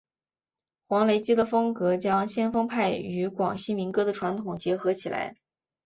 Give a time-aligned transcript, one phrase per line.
[0.87, 5.37] 黄雷基的风格将先锋派与广西民歌的传统结合起来。